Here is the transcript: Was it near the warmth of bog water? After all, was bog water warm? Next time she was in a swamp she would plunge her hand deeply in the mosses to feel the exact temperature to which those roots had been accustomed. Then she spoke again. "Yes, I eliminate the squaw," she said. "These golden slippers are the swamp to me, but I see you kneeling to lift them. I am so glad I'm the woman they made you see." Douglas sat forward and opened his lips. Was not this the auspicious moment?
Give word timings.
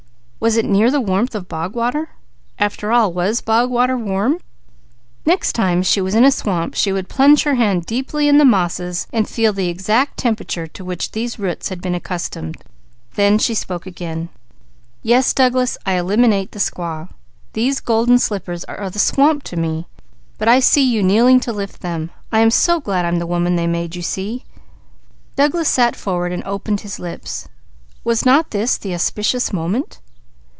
Was 0.41 0.57
it 0.57 0.65
near 0.65 0.89
the 0.89 0.99
warmth 0.99 1.35
of 1.35 1.47
bog 1.47 1.75
water? 1.75 2.09
After 2.57 2.91
all, 2.91 3.13
was 3.13 3.41
bog 3.41 3.69
water 3.69 3.95
warm? 3.95 4.39
Next 5.23 5.51
time 5.53 5.83
she 5.83 6.01
was 6.01 6.15
in 6.15 6.25
a 6.25 6.31
swamp 6.31 6.73
she 6.73 6.91
would 6.91 7.07
plunge 7.07 7.43
her 7.43 7.53
hand 7.53 7.85
deeply 7.85 8.27
in 8.27 8.39
the 8.39 8.43
mosses 8.43 9.05
to 9.13 9.23
feel 9.25 9.53
the 9.53 9.69
exact 9.69 10.17
temperature 10.17 10.65
to 10.65 10.83
which 10.83 11.11
those 11.11 11.37
roots 11.37 11.69
had 11.69 11.79
been 11.79 11.93
accustomed. 11.93 12.57
Then 13.13 13.37
she 13.37 13.53
spoke 13.53 13.85
again. 13.85 14.29
"Yes, 15.03 15.31
I 15.39 15.93
eliminate 15.93 16.53
the 16.53 16.57
squaw," 16.59 17.03
she 17.03 17.07
said. 17.09 17.15
"These 17.53 17.79
golden 17.79 18.17
slippers 18.17 18.63
are 18.63 18.89
the 18.89 18.97
swamp 18.97 19.43
to 19.43 19.55
me, 19.57 19.85
but 20.39 20.47
I 20.47 20.59
see 20.59 20.81
you 20.81 21.03
kneeling 21.03 21.39
to 21.41 21.53
lift 21.53 21.81
them. 21.81 22.09
I 22.31 22.39
am 22.39 22.49
so 22.49 22.79
glad 22.79 23.05
I'm 23.05 23.19
the 23.19 23.27
woman 23.27 23.57
they 23.57 23.67
made 23.67 23.95
you 23.95 24.01
see." 24.01 24.45
Douglas 25.35 25.69
sat 25.69 25.95
forward 25.95 26.33
and 26.33 26.43
opened 26.45 26.81
his 26.81 26.97
lips. 26.97 27.47
Was 28.03 28.25
not 28.25 28.49
this 28.49 28.77
the 28.79 28.95
auspicious 28.95 29.53
moment? 29.53 29.99